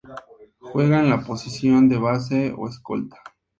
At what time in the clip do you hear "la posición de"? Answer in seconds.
1.11-1.99